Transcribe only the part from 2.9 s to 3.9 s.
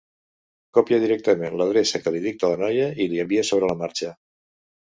i li envia sobre la